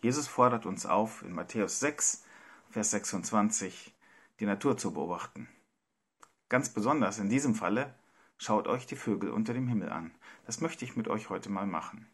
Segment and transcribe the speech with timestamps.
[0.00, 2.24] Jesus fordert uns auf, in Matthäus 6,
[2.70, 3.94] Vers 26,
[4.38, 5.48] die Natur zu beobachten.
[6.48, 7.94] Ganz besonders in diesem Falle
[8.36, 10.12] schaut euch die Vögel unter dem Himmel an.
[10.46, 12.06] Das möchte ich mit euch heute mal machen.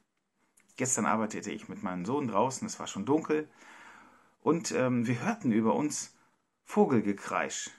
[0.77, 3.49] Gestern arbeitete ich mit meinem Sohn draußen, es war schon dunkel,
[4.41, 6.17] und ähm, wir hörten über uns
[6.65, 7.71] Vogelgekreisch.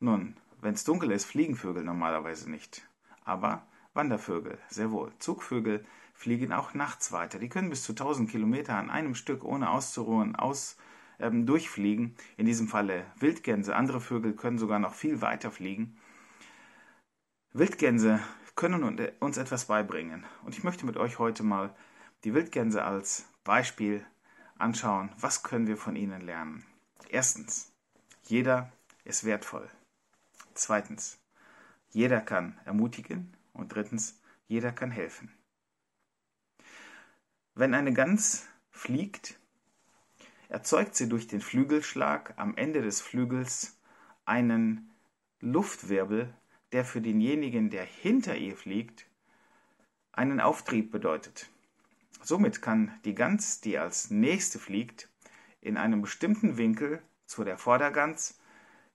[0.00, 2.82] Nun, wenn es dunkel ist, fliegen Vögel normalerweise nicht.
[3.24, 5.12] Aber Wandervögel, sehr wohl.
[5.20, 5.84] Zugvögel
[6.18, 7.38] fliegen auch nachts weiter.
[7.38, 10.76] Die können bis zu 1000 Kilometer an einem Stück ohne auszuruhen aus,
[11.20, 12.16] ähm, durchfliegen.
[12.36, 13.76] In diesem Falle Wildgänse.
[13.76, 15.96] Andere Vögel können sogar noch viel weiter fliegen.
[17.52, 18.18] Wildgänse
[18.56, 18.82] können
[19.20, 20.24] uns etwas beibringen.
[20.42, 21.72] Und ich möchte mit euch heute mal
[22.24, 24.04] die Wildgänse als Beispiel
[24.58, 25.10] anschauen.
[25.20, 26.66] Was können wir von ihnen lernen?
[27.08, 27.72] Erstens,
[28.24, 28.72] jeder
[29.04, 29.70] ist wertvoll.
[30.54, 31.20] Zweitens,
[31.90, 33.36] jeder kann ermutigen.
[33.52, 35.32] Und drittens, jeder kann helfen.
[37.58, 39.36] Wenn eine Gans fliegt,
[40.48, 43.80] erzeugt sie durch den Flügelschlag am Ende des Flügels
[44.24, 44.92] einen
[45.40, 46.32] Luftwirbel,
[46.70, 49.06] der für denjenigen, der hinter ihr fliegt,
[50.12, 51.50] einen Auftrieb bedeutet.
[52.22, 55.08] Somit kann die Gans, die als nächste fliegt,
[55.60, 58.38] in einem bestimmten Winkel zu der Vordergans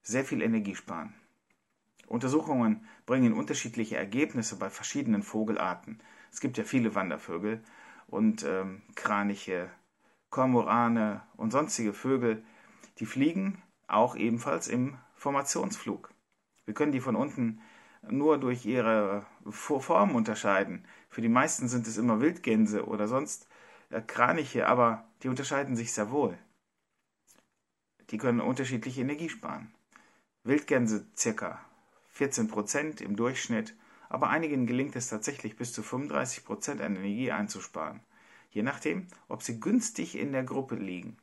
[0.03, 1.13] sehr viel Energie sparen.
[2.07, 6.01] Untersuchungen bringen unterschiedliche Ergebnisse bei verschiedenen Vogelarten.
[6.31, 7.61] Es gibt ja viele Wandervögel
[8.13, 9.69] und ähm, Kraniche,
[10.29, 12.43] Kormorane und sonstige Vögel,
[12.99, 16.11] die fliegen auch ebenfalls im Formationsflug.
[16.65, 17.59] Wir können die von unten
[18.07, 20.85] nur durch ihre Form unterscheiden.
[21.09, 23.47] Für die meisten sind es immer Wildgänse oder sonst
[23.89, 26.37] äh, Kraniche, aber die unterscheiden sich sehr wohl.
[28.11, 29.73] Die können unterschiedliche Energie sparen.
[30.43, 31.59] Wildgänse circa
[32.11, 33.75] 14 Prozent im Durchschnitt,
[34.09, 38.01] aber einigen gelingt es tatsächlich bis zu 35 Prozent an Energie einzusparen,
[38.51, 41.17] je nachdem, ob sie günstig in der Gruppe liegen.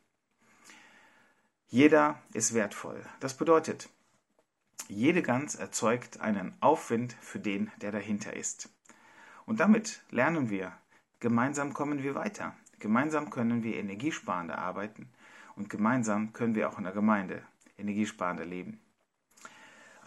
[1.69, 3.05] Jeder ist wertvoll.
[3.21, 3.89] Das bedeutet,
[4.89, 8.69] jede Gans erzeugt einen Aufwind für den, der dahinter ist.
[9.47, 10.73] Und damit lernen wir,
[11.21, 12.57] gemeinsam kommen wir weiter.
[12.81, 15.09] Gemeinsam können wir energiesparender arbeiten
[15.55, 17.43] und gemeinsam können wir auch in der Gemeinde
[17.79, 18.81] energiesparender leben.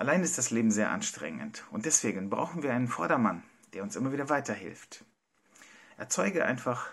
[0.03, 3.41] Allein ist das Leben sehr anstrengend und deswegen brauchen wir einen Vordermann,
[3.71, 5.05] der uns immer wieder weiterhilft.
[5.95, 6.89] Erzeuge einfach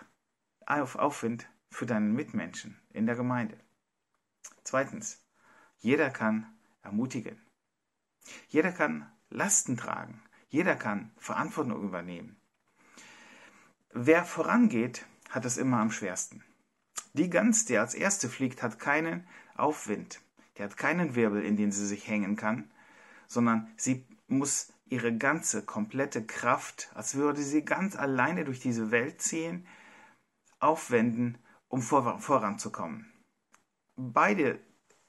[0.65, 3.59] auf Aufwind für deinen Mitmenschen in der Gemeinde.
[4.62, 5.20] Zweitens,
[5.81, 7.37] jeder kann ermutigen.
[8.47, 10.22] Jeder kann Lasten tragen.
[10.49, 12.41] Jeder kann Verantwortung übernehmen.
[13.93, 16.44] Wer vorangeht, hat es immer am schwersten.
[17.15, 19.26] Die Gans, die als erste fliegt, hat keinen
[19.56, 20.20] Aufwind.
[20.59, 22.70] Der hat keinen Wirbel, in den sie sich hängen kann
[23.31, 29.23] sondern sie muss ihre ganze, komplette Kraft, als würde sie ganz alleine durch diese Welt
[29.23, 29.67] ziehen,
[30.59, 33.07] aufwenden, um vor, voranzukommen.
[33.97, 34.59] Beide,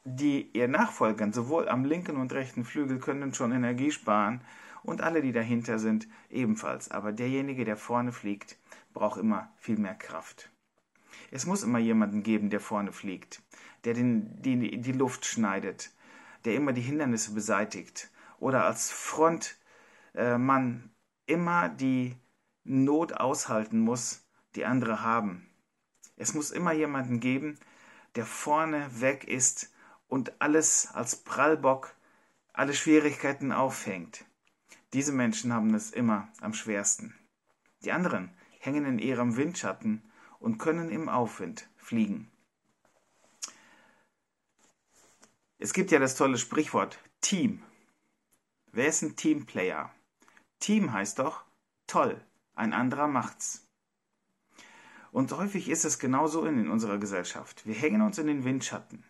[0.04, 4.42] die ihr nachfolgen, sowohl am linken und rechten Flügel, können schon Energie sparen
[4.84, 6.92] und alle, die dahinter sind, ebenfalls.
[6.92, 8.60] Aber derjenige, der vorne fliegt,
[8.94, 10.52] braucht immer viel mehr Kraft.
[11.32, 13.42] Es muss immer jemanden geben, der vorne fliegt,
[13.84, 15.92] der den, die, die Luft schneidet,
[16.46, 18.10] der immer die Hindernisse beseitigt
[18.40, 20.92] oder als Frontmann
[21.28, 22.16] äh, immer die
[22.64, 24.26] Not aushalten muss,
[24.56, 25.48] die andere haben.
[26.18, 27.58] Es muss immer jemanden geben,
[28.16, 29.74] der vorne weg ist
[30.08, 31.96] und alles als Prallbock,
[32.54, 34.26] alle Schwierigkeiten auffängt.
[34.94, 37.16] Diese Menschen haben es immer am schwersten.
[37.84, 38.30] Die anderen
[38.60, 40.04] hängen in ihrem Windschatten
[40.40, 42.30] und können im Aufwind fliegen.
[45.64, 47.62] Es gibt ja das tolle Sprichwort Team.
[48.72, 49.94] Wer ist ein Teamplayer?
[50.60, 51.44] Team heißt doch
[51.86, 52.20] toll,
[52.56, 53.68] ein anderer macht's.
[55.12, 57.68] Und häufig ist es genauso in unserer Gesellschaft.
[57.68, 59.04] Wir hängen uns in den Windschatten.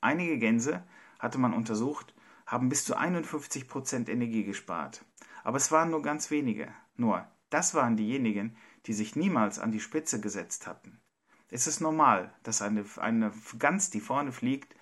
[0.00, 0.84] Einige Gänse,
[1.18, 2.14] hatte man untersucht,
[2.46, 5.04] haben bis zu 51% Energie gespart.
[5.42, 6.72] Aber es waren nur ganz wenige.
[6.94, 8.56] Nur, das waren diejenigen,
[8.86, 11.00] die sich niemals an die Spitze gesetzt hatten.
[11.48, 14.75] Es ist normal, dass eine, eine Gans, die vorne fliegt,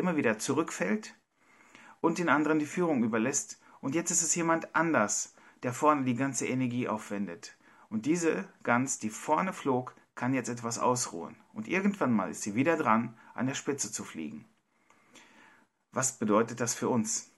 [0.00, 1.14] immer wieder zurückfällt
[2.00, 3.60] und den anderen die Führung überlässt.
[3.80, 7.56] Und jetzt ist es jemand anders, der vorne die ganze Energie aufwendet.
[7.88, 11.36] Und diese Gans, die vorne flog, kann jetzt etwas ausruhen.
[11.52, 14.44] Und irgendwann mal ist sie wieder dran, an der Spitze zu fliegen.
[15.92, 17.32] Was bedeutet das für uns?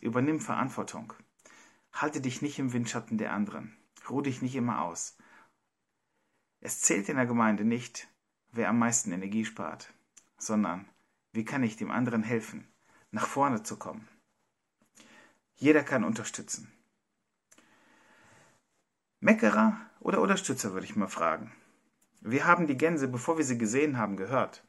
[0.00, 1.12] Übernimm Verantwortung.
[1.92, 3.76] Halte dich nicht im Windschatten der anderen.
[4.08, 5.16] Ruh dich nicht immer aus.
[6.60, 8.08] Es zählt in der Gemeinde nicht,
[8.52, 9.92] wer am meisten Energie spart,
[10.38, 10.88] sondern
[11.32, 12.66] wie kann ich dem anderen helfen,
[13.10, 14.08] nach vorne zu kommen.
[15.56, 16.72] Jeder kann unterstützen.
[19.20, 21.52] Meckerer oder Unterstützer würde ich mal fragen.
[22.22, 24.64] Wir haben die Gänse, bevor wir sie gesehen haben, gehört.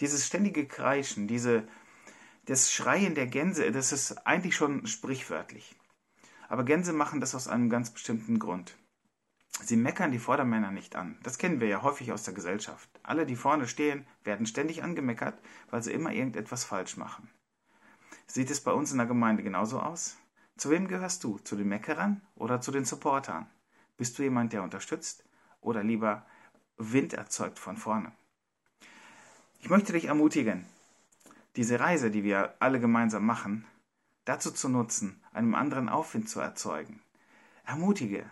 [0.00, 1.66] Dieses ständige Kreischen, diese,
[2.46, 5.76] das Schreien der Gänse, das ist eigentlich schon sprichwörtlich.
[6.48, 8.76] Aber Gänse machen das aus einem ganz bestimmten Grund.
[9.62, 11.18] Sie meckern die Vordermänner nicht an.
[11.22, 12.89] Das kennen wir ja häufig aus der Gesellschaft.
[13.02, 15.38] Alle, die vorne stehen, werden ständig angemeckert,
[15.70, 17.28] weil sie immer irgendetwas falsch machen.
[18.26, 20.16] Sieht es bei uns in der Gemeinde genauso aus?
[20.56, 21.38] Zu wem gehörst du?
[21.38, 23.46] Zu den Meckerern oder zu den Supportern?
[23.96, 25.24] Bist du jemand, der unterstützt
[25.60, 26.26] oder lieber
[26.76, 28.12] Wind erzeugt von vorne?
[29.60, 30.64] Ich möchte dich ermutigen,
[31.56, 33.64] diese Reise, die wir alle gemeinsam machen,
[34.24, 37.02] dazu zu nutzen, einem anderen Aufwind zu erzeugen.
[37.66, 38.24] Ermutige,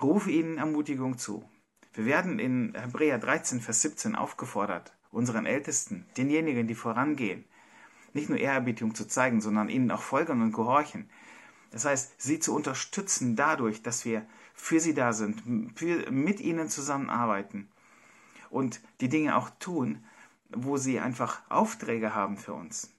[0.00, 1.48] rufe ihnen Ermutigung zu.
[1.94, 7.44] Wir werden in Hebräer 13, Vers 17 aufgefordert, unseren Ältesten, denjenigen, die vorangehen,
[8.14, 11.08] nicht nur Ehrerbietung zu zeigen, sondern ihnen auch folgen und gehorchen.
[11.70, 15.42] Das heißt, sie zu unterstützen dadurch, dass wir für sie da sind,
[15.76, 17.68] für, mit ihnen zusammenarbeiten
[18.50, 20.02] und die Dinge auch tun,
[20.50, 22.92] wo sie einfach Aufträge haben für uns.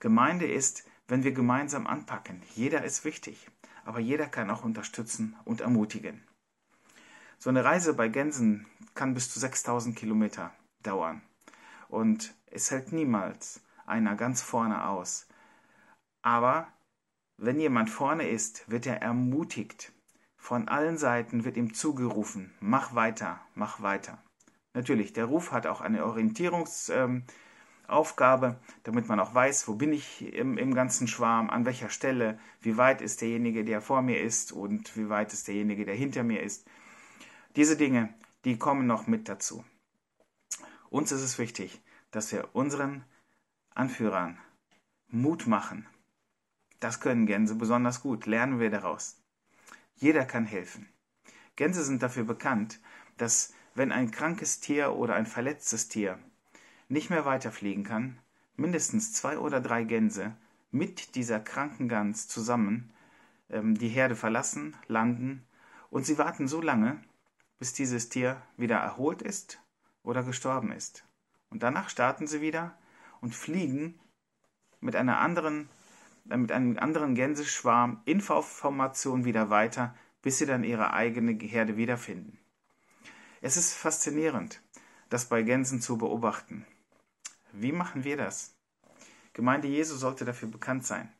[0.00, 2.42] Gemeinde ist, wenn wir gemeinsam anpacken.
[2.56, 3.48] Jeder ist wichtig,
[3.84, 6.22] aber jeder kann auch unterstützen und ermutigen.
[7.38, 10.52] So eine Reise bei Gänsen kann bis zu 6000 Kilometer
[10.82, 11.22] dauern.
[11.88, 15.26] Und es hält niemals einer ganz vorne aus.
[16.22, 16.68] Aber
[17.36, 19.92] wenn jemand vorne ist, wird er ermutigt.
[20.36, 24.22] Von allen Seiten wird ihm zugerufen, mach weiter, mach weiter.
[24.74, 30.32] Natürlich, der Ruf hat auch eine Orientierungsaufgabe, ähm, damit man auch weiß, wo bin ich
[30.34, 34.52] im, im ganzen Schwarm, an welcher Stelle, wie weit ist derjenige, der vor mir ist
[34.52, 36.66] und wie weit ist derjenige, der hinter mir ist.
[37.56, 38.12] Diese Dinge,
[38.44, 39.64] die kommen noch mit dazu.
[40.90, 41.80] Uns ist es wichtig,
[42.10, 43.02] dass wir unseren
[43.74, 44.36] Anführern
[45.08, 45.86] Mut machen.
[46.80, 49.22] Das können Gänse besonders gut, lernen wir daraus.
[49.94, 50.86] Jeder kann helfen.
[51.56, 52.78] Gänse sind dafür bekannt,
[53.16, 56.18] dass wenn ein krankes Tier oder ein verletztes Tier
[56.88, 58.18] nicht mehr weiterfliegen kann,
[58.56, 60.36] mindestens zwei oder drei Gänse
[60.70, 62.92] mit dieser kranken Gans zusammen
[63.48, 65.46] ähm, die Herde verlassen, landen
[65.88, 67.00] und sie warten so lange,
[67.58, 69.60] bis dieses Tier wieder erholt ist
[70.02, 71.04] oder gestorben ist.
[71.50, 72.76] Und danach starten sie wieder
[73.20, 73.98] und fliegen
[74.80, 75.68] mit einer anderen
[76.30, 81.76] äh, mit einem anderen Gänseschwarm in V-Formation wieder weiter, bis sie dann ihre eigene Herde
[81.76, 82.38] wiederfinden.
[83.40, 84.60] Es ist faszinierend,
[85.08, 86.66] das bei Gänsen zu beobachten.
[87.52, 88.54] Wie machen wir das?
[89.34, 91.12] Gemeinde Jesu sollte dafür bekannt sein,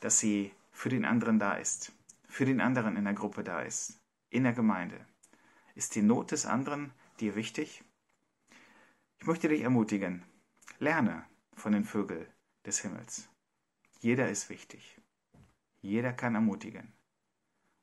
[0.00, 1.92] dass sie für den anderen da ist,
[2.28, 4.00] für den anderen in der Gruppe da ist,
[4.30, 5.06] in der Gemeinde.
[5.74, 7.82] Ist die Not des anderen dir wichtig?
[9.18, 10.22] Ich möchte dich ermutigen,
[10.78, 11.24] lerne
[11.54, 12.26] von den Vögeln
[12.66, 13.28] des Himmels.
[14.00, 15.00] Jeder ist wichtig.
[15.80, 16.92] Jeder kann ermutigen.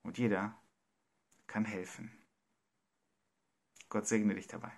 [0.03, 0.57] Und jeder
[1.47, 2.11] kann helfen.
[3.89, 4.71] Gott segne dich dabei.